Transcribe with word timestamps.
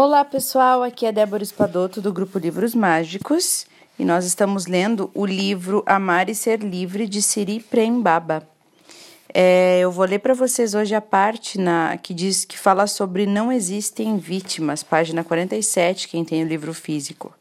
Olá 0.00 0.24
pessoal, 0.24 0.84
aqui 0.84 1.06
é 1.06 1.10
Débora 1.10 1.42
Espadoto 1.42 2.00
do 2.00 2.12
grupo 2.12 2.38
Livros 2.38 2.72
Mágicos 2.72 3.66
e 3.98 4.04
nós 4.04 4.24
estamos 4.24 4.68
lendo 4.68 5.10
o 5.12 5.26
livro 5.26 5.82
Amar 5.84 6.30
e 6.30 6.36
Ser 6.36 6.60
Livre 6.60 7.08
de 7.08 7.20
Siri 7.20 7.58
Prembaba. 7.58 8.48
É, 9.34 9.80
eu 9.80 9.90
vou 9.90 10.04
ler 10.04 10.20
para 10.20 10.34
vocês 10.34 10.72
hoje 10.72 10.94
a 10.94 11.00
parte 11.00 11.58
na, 11.58 11.98
que 11.98 12.14
diz 12.14 12.44
que 12.44 12.56
fala 12.56 12.86
sobre 12.86 13.26
não 13.26 13.50
existem 13.50 14.18
vítimas, 14.18 14.84
página 14.84 15.24
47, 15.24 16.06
quem 16.06 16.24
tem 16.24 16.44
o 16.44 16.46
livro 16.46 16.72
físico. 16.72 17.34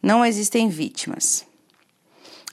Não 0.00 0.24
existem 0.24 0.68
vítimas. 0.68 1.44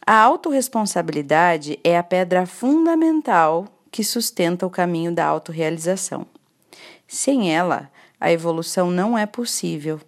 A 0.03 0.19
autorresponsabilidade 0.21 1.79
é 1.83 1.99
a 1.99 2.03
pedra 2.03 2.47
fundamental 2.47 3.67
que 3.91 4.03
sustenta 4.03 4.65
o 4.65 4.71
caminho 4.71 5.13
da 5.13 5.27
autorrealização. 5.27 6.25
Sem 7.07 7.55
ela, 7.55 7.91
a 8.19 8.31
evolução 8.31 8.89
não 8.89 9.17
é 9.17 9.25
possível. 9.25 9.99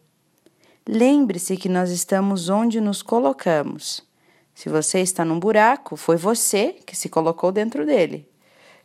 Lembre-se 0.87 1.55
que 1.55 1.69
nós 1.69 1.91
estamos 1.91 2.49
onde 2.49 2.81
nos 2.81 3.01
colocamos. 3.01 4.03
Se 4.55 4.67
você 4.67 4.99
está 4.99 5.23
num 5.23 5.39
buraco, 5.39 5.95
foi 5.95 6.17
você 6.17 6.73
que 6.85 6.95
se 6.95 7.07
colocou 7.07 7.51
dentro 7.51 7.85
dele. 7.85 8.27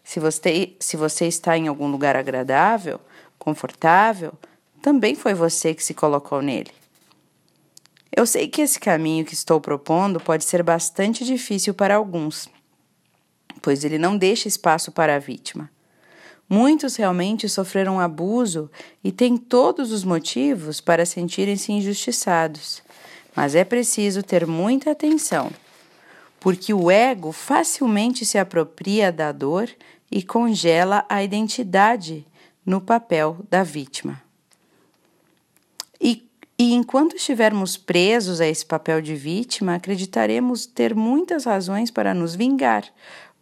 Se 0.05 0.21
você, 0.21 0.77
se 0.79 0.97
você 0.97 1.27
está 1.27 1.57
em 1.57 1.67
algum 1.67 1.91
lugar 1.91 2.15
agradável, 2.15 3.01
confortável, 3.39 4.35
também 4.83 5.15
foi 5.15 5.33
você 5.33 5.75
que 5.75 5.83
se 5.83 5.95
colocou 5.95 6.43
nele. 6.43 6.71
Eu 8.15 8.27
sei 8.27 8.47
que 8.47 8.63
esse 8.63 8.79
caminho 8.79 9.25
que 9.25 9.35
estou 9.35 9.61
propondo 9.61 10.21
pode 10.21 10.45
ser 10.45 10.63
bastante 10.63 11.25
difícil 11.25 11.75
para 11.75 11.97
alguns, 11.97 12.49
pois 13.61 13.83
ele 13.83 13.99
não 13.99 14.17
deixa 14.17 14.47
espaço 14.47 14.93
para 14.93 15.17
a 15.17 15.19
vítima. 15.19 15.69
Muitos 16.49 16.97
realmente 16.97 17.49
sofreram 17.49 17.99
abuso 17.99 18.71
e 19.03 19.11
têm 19.11 19.37
todos 19.37 19.93
os 19.93 20.05
motivos 20.05 20.81
para 20.81 21.07
sentirem-se 21.07 21.73
injustiçados. 21.73 22.83
Mas 23.35 23.55
é 23.55 23.65
preciso 23.65 24.23
ter 24.23 24.47
muita 24.47 24.91
atenção, 24.91 25.51
porque 26.39 26.73
o 26.73 26.91
ego 26.91 27.33
facilmente 27.33 28.25
se 28.25 28.39
apropria 28.39 29.11
da 29.11 29.33
dor 29.33 29.69
e 30.11 30.23
congela 30.23 31.05
a 31.09 31.25
identidade 31.25 32.25
no 32.65 32.81
papel 32.81 33.39
da 33.51 33.65
vítima. 33.65 34.23
E, 36.01 36.29
e 36.59 36.75
enquanto 36.75 37.17
estivermos 37.17 37.77
presos 37.77 38.41
a 38.41 38.47
esse 38.47 38.65
papel 38.65 39.01
de 39.01 39.17
vítima, 39.17 39.75
acreditaremos 39.75 40.67
ter 40.67 40.95
muitas 40.95 41.45
razões 41.45 41.91
para 41.91 42.15
nos 42.15 42.35
vingar, 42.35 42.85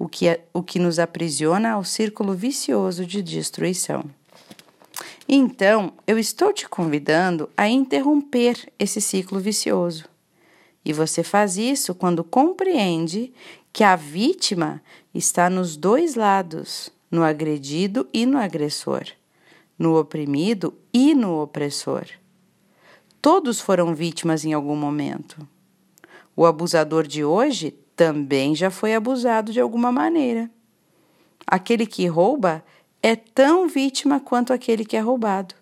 o 0.03 0.09
que, 0.09 0.27
é, 0.27 0.45
o 0.53 0.65
que 0.65 0.81
nos 0.81 0.99
aprisiona 0.99 1.71
ao 1.71 1.85
círculo 1.85 2.35
vicioso 2.35 3.07
de 3.07 3.23
destruição. 3.23 4.05
Então, 5.29 5.93
eu 6.09 6.19
estou 6.19 6.53
te 6.53 6.69
convidando 6.69 7.49
a 7.57 7.69
interromper 7.69 8.69
esse 8.81 9.01
ciclo 9.01 9.39
vicioso. 9.39 10.07
E 10.85 10.93
você 10.93 11.23
faz 11.23 11.57
isso 11.57 11.95
quando 11.95 12.25
compreende 12.25 13.33
que 13.73 13.85
a 13.85 13.95
vítima 13.95 14.83
está 15.15 15.49
nos 15.49 15.77
dois 15.77 16.17
lados, 16.17 16.91
no 17.09 17.23
agredido 17.23 18.09
e 18.13 18.27
no 18.27 18.39
agressor, 18.39 19.05
no 19.79 19.97
oprimido 19.97 20.75
e 20.93 21.15
no 21.15 21.41
opressor. 21.41 22.07
Todos 23.21 23.61
foram 23.61 23.95
vítimas 23.95 24.45
em 24.45 24.53
algum 24.53 24.75
momento. 24.75 25.47
O 26.35 26.45
abusador 26.45 27.07
de 27.07 27.23
hoje 27.23 27.77
também 28.03 28.53
já 28.53 28.69
foi 28.69 28.97
abusado 28.97 29.53
de 29.53 29.61
alguma 29.61 29.93
maneira. 29.93 30.51
Aquele 31.47 31.87
que 31.87 32.05
rouba 32.09 32.65
é 33.01 33.15
tão 33.15 33.69
vítima 33.69 34.19
quanto 34.19 34.53
aquele 34.53 34.85
que 34.85 34.97
é 34.97 35.01
roubado, 35.01 35.55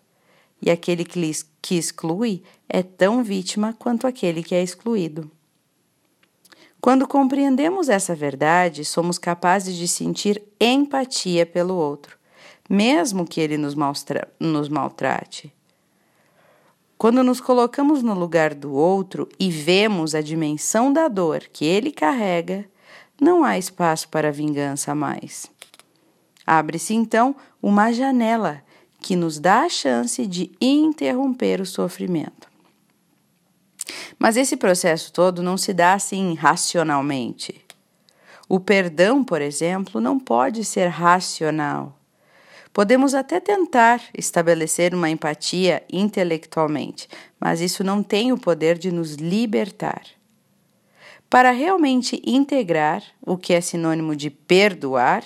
e 0.62 0.70
aquele 0.70 1.04
que, 1.04 1.76
exclui 1.76 2.42
é 2.66 2.82
tão 2.82 3.22
vítima 3.22 3.76
quanto 3.78 4.06
aquele 4.06 4.42
que 4.42 4.54
é 4.54 4.62
excluído. 4.62 5.30
Quando 6.80 7.06
compreendemos 7.06 7.90
essa 7.90 8.14
verdade, 8.14 8.86
somos 8.86 9.18
capazes 9.18 9.76
de 9.76 9.86
sentir 9.86 10.42
empatia 10.58 11.44
pelo 11.44 11.74
outro, 11.74 12.16
mesmo 12.70 13.26
que 13.26 13.38
ele 13.38 13.58
nos 13.58 13.74
maltrate. 14.70 15.52
Quando 17.00 17.24
nos 17.24 17.40
colocamos 17.40 18.02
no 18.02 18.12
lugar 18.12 18.52
do 18.52 18.74
outro 18.74 19.26
e 19.38 19.50
vemos 19.50 20.14
a 20.14 20.20
dimensão 20.20 20.92
da 20.92 21.08
dor 21.08 21.44
que 21.50 21.64
ele 21.64 21.90
carrega, 21.90 22.66
não 23.18 23.42
há 23.42 23.56
espaço 23.56 24.06
para 24.10 24.30
vingança 24.30 24.94
mais. 24.94 25.50
Abre-se 26.46 26.92
então 26.92 27.34
uma 27.62 27.90
janela 27.90 28.62
que 29.00 29.16
nos 29.16 29.38
dá 29.38 29.62
a 29.62 29.68
chance 29.70 30.26
de 30.26 30.52
interromper 30.60 31.62
o 31.62 31.64
sofrimento. 31.64 32.50
Mas 34.18 34.36
esse 34.36 34.54
processo 34.54 35.10
todo 35.10 35.42
não 35.42 35.56
se 35.56 35.72
dá 35.72 35.94
assim 35.94 36.34
racionalmente. 36.34 37.64
O 38.46 38.60
perdão, 38.60 39.24
por 39.24 39.40
exemplo, 39.40 40.02
não 40.02 40.20
pode 40.20 40.66
ser 40.66 40.88
racional. 40.88 41.98
Podemos 42.72 43.14
até 43.14 43.40
tentar 43.40 44.00
estabelecer 44.16 44.94
uma 44.94 45.10
empatia 45.10 45.82
intelectualmente, 45.92 47.08
mas 47.38 47.60
isso 47.60 47.82
não 47.82 48.02
tem 48.02 48.32
o 48.32 48.38
poder 48.38 48.78
de 48.78 48.92
nos 48.92 49.14
libertar. 49.14 50.02
Para 51.28 51.50
realmente 51.50 52.22
integrar, 52.24 53.02
o 53.22 53.36
que 53.36 53.52
é 53.52 53.60
sinônimo 53.60 54.14
de 54.14 54.30
perdoar, 54.30 55.24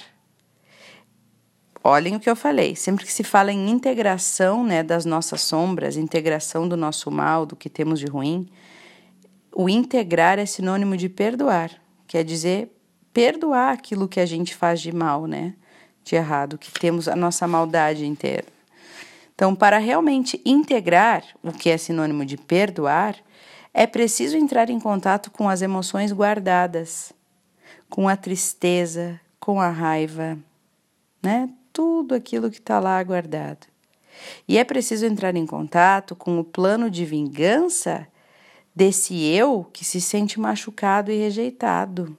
olhem 1.82 2.16
o 2.16 2.20
que 2.20 2.30
eu 2.30 2.36
falei, 2.36 2.74
sempre 2.74 3.04
que 3.04 3.12
se 3.12 3.22
fala 3.22 3.52
em 3.52 3.70
integração 3.70 4.64
né, 4.64 4.82
das 4.82 5.04
nossas 5.04 5.42
sombras, 5.42 5.96
integração 5.96 6.66
do 6.66 6.76
nosso 6.76 7.10
mal, 7.10 7.44
do 7.44 7.54
que 7.54 7.68
temos 7.68 8.00
de 8.00 8.06
ruim, 8.06 8.48
o 9.54 9.68
integrar 9.68 10.38
é 10.38 10.46
sinônimo 10.46 10.96
de 10.96 11.08
perdoar, 11.08 11.70
quer 12.06 12.24
dizer 12.24 12.70
perdoar 13.12 13.72
aquilo 13.72 14.08
que 14.08 14.18
a 14.18 14.26
gente 14.26 14.54
faz 14.54 14.80
de 14.80 14.92
mal, 14.92 15.26
né? 15.26 15.54
De 16.04 16.14
errado, 16.14 16.58
que 16.58 16.70
temos 16.70 17.08
a 17.08 17.16
nossa 17.16 17.48
maldade 17.48 18.06
inteira. 18.06 18.44
Então, 19.34 19.54
para 19.54 19.78
realmente 19.78 20.40
integrar 20.44 21.24
o 21.42 21.50
que 21.50 21.70
é 21.70 21.76
sinônimo 21.76 22.24
de 22.24 22.36
perdoar, 22.36 23.16
é 23.72 23.86
preciso 23.86 24.36
entrar 24.36 24.70
em 24.70 24.78
contato 24.78 25.30
com 25.30 25.48
as 25.48 25.60
emoções 25.60 26.12
guardadas, 26.12 27.12
com 27.90 28.08
a 28.08 28.16
tristeza, 28.16 29.20
com 29.40 29.60
a 29.60 29.68
raiva, 29.68 30.38
né? 31.20 31.50
Tudo 31.72 32.14
aquilo 32.14 32.50
que 32.50 32.58
está 32.58 32.78
lá 32.78 33.02
guardado. 33.02 33.66
E 34.46 34.58
é 34.58 34.62
preciso 34.62 35.04
entrar 35.04 35.34
em 35.34 35.44
contato 35.44 36.14
com 36.14 36.38
o 36.38 36.44
plano 36.44 36.88
de 36.88 37.04
vingança 37.04 38.06
desse 38.74 39.24
eu 39.24 39.68
que 39.72 39.84
se 39.84 40.00
sente 40.00 40.38
machucado 40.38 41.10
e 41.10 41.16
rejeitado. 41.16 42.16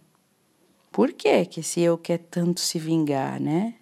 Por 0.96 1.12
que 1.12 1.44
que 1.44 1.60
esse 1.60 1.82
eu 1.82 1.98
quer 1.98 2.20
tanto 2.20 2.62
se 2.62 2.80
vingar, 2.80 3.38
né? 3.38 3.74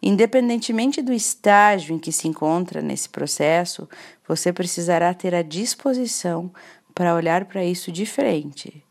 Independentemente 0.00 1.02
do 1.02 1.12
estágio 1.12 1.96
em 1.96 1.98
que 1.98 2.12
se 2.12 2.28
encontra 2.28 2.80
nesse 2.80 3.08
processo, 3.08 3.88
você 4.24 4.52
precisará 4.52 5.12
ter 5.12 5.34
a 5.34 5.42
disposição 5.42 6.48
para 6.94 7.12
olhar 7.12 7.44
para 7.46 7.64
isso 7.64 7.90
diferente, 7.90 8.84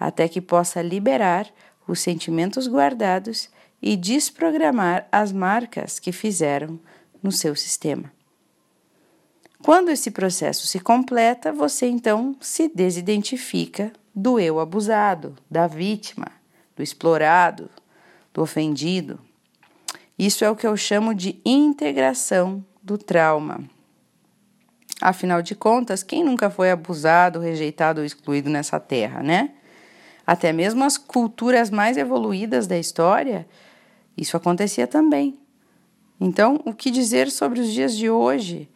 até 0.00 0.26
que 0.28 0.40
possa 0.40 0.80
liberar 0.80 1.46
os 1.86 2.00
sentimentos 2.00 2.66
guardados 2.66 3.50
e 3.82 3.94
desprogramar 3.94 5.06
as 5.12 5.32
marcas 5.32 5.98
que 5.98 6.10
fizeram 6.10 6.80
no 7.22 7.32
seu 7.32 7.54
sistema. 7.54 8.10
Quando 9.62 9.90
esse 9.90 10.10
processo 10.10 10.66
se 10.66 10.80
completa, 10.80 11.52
você 11.52 11.86
então 11.86 12.34
se 12.40 12.66
desidentifica 12.74 13.92
do 14.14 14.40
eu 14.40 14.58
abusado, 14.58 15.36
da 15.50 15.66
vítima, 15.66 16.34
do 16.76 16.82
explorado, 16.82 17.70
do 18.32 18.42
ofendido. 18.42 19.18
Isso 20.18 20.44
é 20.44 20.50
o 20.50 20.56
que 20.56 20.66
eu 20.66 20.76
chamo 20.76 21.14
de 21.14 21.40
integração 21.44 22.64
do 22.82 22.96
trauma. 22.96 23.64
Afinal 25.00 25.42
de 25.42 25.54
contas, 25.54 26.02
quem 26.02 26.24
nunca 26.24 26.48
foi 26.48 26.70
abusado, 26.70 27.40
rejeitado 27.40 28.00
ou 28.00 28.06
excluído 28.06 28.48
nessa 28.48 28.78
terra, 28.78 29.22
né? 29.22 29.50
Até 30.26 30.52
mesmo 30.52 30.84
as 30.84 30.96
culturas 30.96 31.70
mais 31.70 31.96
evoluídas 31.96 32.66
da 32.66 32.78
história, 32.78 33.46
isso 34.16 34.36
acontecia 34.36 34.86
também. 34.86 35.38
Então, 36.18 36.60
o 36.64 36.72
que 36.72 36.90
dizer 36.90 37.30
sobre 37.30 37.60
os 37.60 37.70
dias 37.70 37.94
de 37.94 38.08
hoje, 38.08 38.68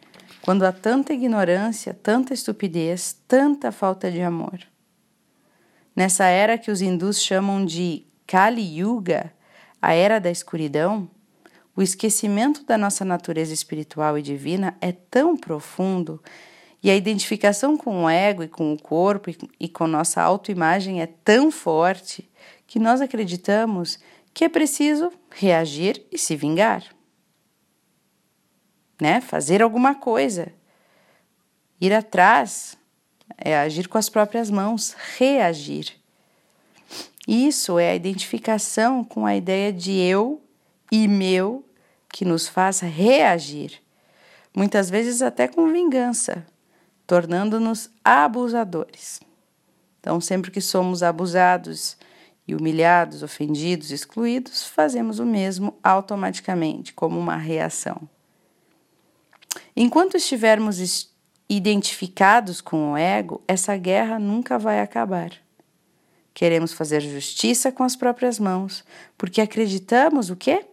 quando 0.43 0.63
há 0.63 0.71
tanta 0.71 1.11
ignorância, 1.11 1.93
tanta 1.93 2.33
estupidez, 2.33 3.17
tanta 3.27 3.71
falta 3.71 4.11
de 4.11 4.21
amor? 4.21 4.70
Nessa 5.95 6.25
era 6.25 6.57
que 6.57 6.71
os 6.71 6.81
hindus 6.81 7.21
chamam 7.21 7.65
de 7.65 8.05
Kali 8.25 8.79
Yuga, 8.79 9.33
a 9.81 9.93
era 9.93 10.19
da 10.19 10.31
escuridão, 10.31 11.09
o 11.75 11.81
esquecimento 11.81 12.63
da 12.63 12.77
nossa 12.77 13.03
natureza 13.03 13.53
espiritual 13.53 14.17
e 14.17 14.21
divina 14.21 14.77
é 14.79 14.91
tão 14.91 15.35
profundo 15.35 16.21
e 16.83 16.89
a 16.89 16.95
identificação 16.95 17.77
com 17.77 18.03
o 18.03 18.09
ego 18.09 18.43
e 18.43 18.47
com 18.47 18.73
o 18.73 18.81
corpo 18.81 19.29
e 19.59 19.69
com 19.69 19.87
nossa 19.87 20.21
autoimagem 20.21 21.01
é 21.01 21.07
tão 21.07 21.51
forte 21.51 22.29
que 22.65 22.79
nós 22.79 23.01
acreditamos 23.01 23.99
que 24.33 24.45
é 24.45 24.49
preciso 24.49 25.11
reagir 25.29 26.05
e 26.11 26.17
se 26.17 26.35
vingar. 26.35 26.83
né? 28.99 29.19
Fazer 29.19 29.61
alguma 29.61 29.95
coisa. 29.95 30.53
Ir 31.79 31.91
atrás 31.91 32.77
é 33.37 33.57
agir 33.57 33.87
com 33.87 33.97
as 33.97 34.09
próprias 34.09 34.49
mãos, 34.49 34.95
reagir. 35.17 35.93
Isso 37.27 37.77
é 37.77 37.91
a 37.91 37.95
identificação 37.95 39.03
com 39.03 39.25
a 39.25 39.35
ideia 39.35 39.71
de 39.71 39.91
eu 39.91 40.41
e 40.91 41.07
meu 41.07 41.63
que 42.11 42.25
nos 42.25 42.47
faz 42.47 42.81
reagir, 42.81 43.81
muitas 44.55 44.89
vezes 44.89 45.21
até 45.21 45.47
com 45.47 45.71
vingança, 45.71 46.45
tornando-nos 47.07 47.89
abusadores. 48.03 49.21
Então, 49.99 50.19
sempre 50.19 50.51
que 50.51 50.59
somos 50.59 51.03
abusados 51.03 51.95
e 52.47 52.55
humilhados, 52.55 53.23
ofendidos, 53.23 53.91
excluídos, 53.91 54.65
fazemos 54.65 55.19
o 55.19 55.25
mesmo 55.25 55.77
automaticamente, 55.83 56.91
como 56.91 57.19
uma 57.19 57.37
reação. 57.37 58.09
Enquanto 59.75 60.17
estivermos 60.17 60.79
identificados 61.57 62.61
com 62.61 62.93
o 62.93 62.97
ego, 62.97 63.41
essa 63.45 63.75
guerra 63.75 64.17
nunca 64.17 64.57
vai 64.57 64.79
acabar. 64.79 65.31
Queremos 66.33 66.71
fazer 66.71 67.01
justiça 67.01 67.73
com 67.73 67.83
as 67.83 67.93
próprias 67.93 68.39
mãos, 68.39 68.85
porque 69.17 69.41
acreditamos 69.41 70.29
o 70.29 70.35
quê? 70.37 70.65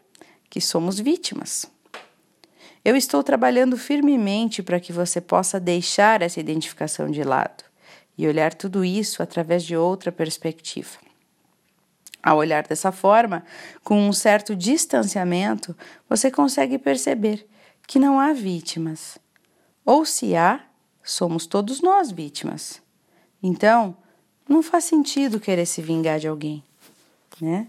Que 0.49 0.61
somos 0.61 1.01
vítimas. 1.01 1.67
Eu 2.85 2.95
estou 2.97 3.25
trabalhando 3.25 3.77
firmemente 3.77 4.63
para 4.63 4.79
que 4.79 4.93
você 4.93 5.21
possa 5.21 5.59
deixar 5.59 6.23
essa 6.23 6.39
identificação 6.39 7.11
de 7.11 7.25
lado 7.25 7.65
e 8.17 8.29
olhar 8.29 8.55
tudo 8.55 8.85
isso 8.85 9.21
através 9.21 9.65
de 9.65 9.77
outra 9.77 10.13
perspectiva. 10.13 10.97
Ao 12.23 12.37
olhar 12.37 12.65
dessa 12.67 12.93
forma, 12.93 13.45
com 13.83 14.09
um 14.09 14.13
certo 14.13 14.55
distanciamento, 14.55 15.77
você 16.09 16.31
consegue 16.31 16.79
perceber 16.79 17.45
que 17.85 17.99
não 17.99 18.19
há 18.21 18.33
vítimas. 18.33 19.19
Ou 19.85 20.05
se 20.05 20.37
há, 20.37 20.68
somos 21.11 21.47
todos 21.47 21.81
nós 21.81 22.11
vítimas. 22.11 22.83
Então, 23.43 23.97
não 24.49 24.63
faz 24.63 24.85
sentido 24.85 25.41
querer 25.41 25.67
se 25.67 25.81
vingar 25.81 26.19
de 26.19 26.29
alguém, 26.29 26.63
né? 27.41 27.69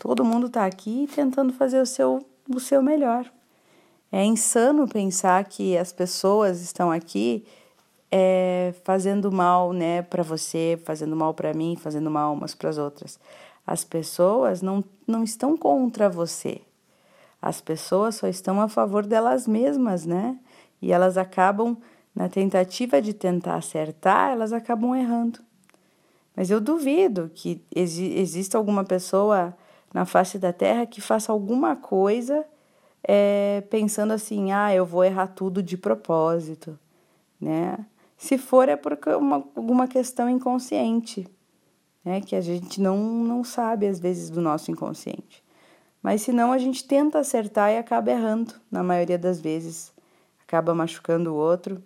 Todo 0.00 0.24
mundo 0.24 0.46
está 0.46 0.64
aqui 0.64 1.08
tentando 1.14 1.52
fazer 1.52 1.80
o 1.80 1.86
seu, 1.86 2.24
o 2.48 2.60
seu 2.60 2.82
melhor. 2.82 3.30
É 4.12 4.24
insano 4.24 4.86
pensar 4.86 5.44
que 5.44 5.76
as 5.76 5.92
pessoas 5.92 6.60
estão 6.60 6.90
aqui 6.90 7.44
é, 8.10 8.72
fazendo 8.84 9.30
mal, 9.30 9.72
né, 9.72 10.02
para 10.02 10.22
você, 10.22 10.80
fazendo 10.84 11.14
mal 11.14 11.34
para 11.34 11.52
mim, 11.52 11.76
fazendo 11.76 12.10
mal 12.10 12.32
umas 12.32 12.54
para 12.54 12.70
as 12.70 12.78
outras. 12.78 13.18
As 13.66 13.84
pessoas 13.84 14.62
não, 14.62 14.82
não 15.06 15.22
estão 15.22 15.56
contra 15.56 16.08
você. 16.08 16.60
As 17.42 17.60
pessoas 17.60 18.14
só 18.14 18.26
estão 18.28 18.60
a 18.60 18.68
favor 18.68 19.04
delas 19.04 19.46
mesmas, 19.46 20.06
né? 20.06 20.38
E 20.80 20.92
elas 20.92 21.16
acabam, 21.16 21.76
na 22.18 22.28
tentativa 22.28 23.00
de 23.00 23.14
tentar 23.14 23.54
acertar, 23.54 24.32
elas 24.32 24.52
acabam 24.52 24.92
errando. 24.96 25.38
Mas 26.34 26.50
eu 26.50 26.60
duvido 26.60 27.30
que 27.32 27.64
exi 27.72 28.06
exista 28.18 28.58
alguma 28.58 28.82
pessoa 28.82 29.56
na 29.94 30.04
face 30.04 30.36
da 30.36 30.52
Terra 30.52 30.84
que 30.84 31.00
faça 31.00 31.30
alguma 31.30 31.76
coisa 31.76 32.44
é, 33.04 33.62
pensando 33.70 34.12
assim, 34.12 34.50
ah, 34.50 34.74
eu 34.74 34.84
vou 34.84 35.04
errar 35.04 35.28
tudo 35.28 35.62
de 35.62 35.76
propósito, 35.76 36.76
né? 37.40 37.78
Se 38.16 38.36
for 38.36 38.68
é 38.68 38.74
por 38.74 38.98
uma, 39.16 39.36
alguma 39.54 39.86
questão 39.86 40.28
inconsciente, 40.28 41.24
né? 42.04 42.20
Que 42.20 42.34
a 42.34 42.40
gente 42.40 42.80
não, 42.80 42.98
não 42.98 43.44
sabe 43.44 43.86
às 43.86 44.00
vezes 44.00 44.28
do 44.28 44.40
nosso 44.40 44.72
inconsciente. 44.72 45.40
Mas 46.02 46.22
se 46.22 46.32
não, 46.32 46.50
a 46.50 46.58
gente 46.58 46.84
tenta 46.84 47.20
acertar 47.20 47.70
e 47.70 47.78
acaba 47.78 48.10
errando, 48.10 48.54
na 48.68 48.82
maioria 48.82 49.16
das 49.16 49.40
vezes. 49.40 49.92
Acaba 50.42 50.74
machucando 50.74 51.32
o 51.32 51.36
outro 51.36 51.80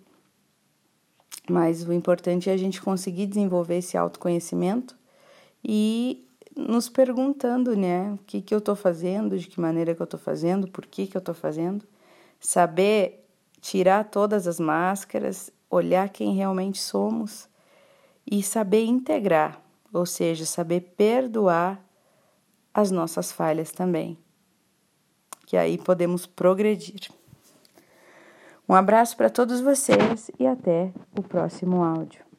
mas 1.49 1.83
o 1.87 1.93
importante 1.93 2.49
é 2.49 2.53
a 2.53 2.57
gente 2.57 2.81
conseguir 2.81 3.25
desenvolver 3.25 3.77
esse 3.77 3.97
autoconhecimento 3.97 4.95
e 5.63 6.25
nos 6.55 6.87
perguntando, 6.87 7.75
né, 7.75 8.11
o 8.13 8.17
que, 8.25 8.41
que 8.41 8.53
eu 8.53 8.59
estou 8.59 8.75
fazendo, 8.75 9.37
de 9.37 9.47
que 9.47 9.59
maneira 9.59 9.95
que 9.95 10.01
eu 10.01 10.05
estou 10.05 10.19
fazendo, 10.19 10.67
por 10.67 10.85
que, 10.85 11.07
que 11.07 11.17
eu 11.17 11.19
estou 11.19 11.33
fazendo. 11.33 11.85
Saber 12.39 13.25
tirar 13.59 14.05
todas 14.05 14.47
as 14.47 14.59
máscaras, 14.59 15.49
olhar 15.69 16.09
quem 16.09 16.35
realmente 16.35 16.79
somos 16.79 17.47
e 18.29 18.43
saber 18.43 18.85
integrar, 18.85 19.61
ou 19.91 20.05
seja, 20.05 20.45
saber 20.45 20.93
perdoar 20.95 21.83
as 22.73 22.91
nossas 22.91 23.31
falhas 23.31 23.71
também. 23.71 24.17
Que 25.45 25.57
aí 25.57 25.77
podemos 25.77 26.25
progredir. 26.25 27.09
Um 28.67 28.73
abraço 28.73 29.17
para 29.17 29.29
todos 29.29 29.59
vocês 29.59 30.31
e 30.39 30.47
até 30.47 30.91
o 31.17 31.21
próximo 31.21 31.83
áudio. 31.83 32.32